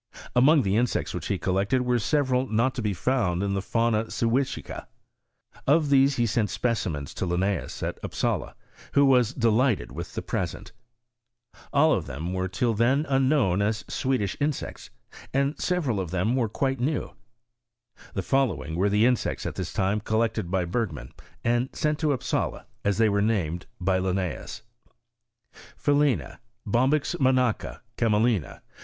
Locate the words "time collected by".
19.71-20.65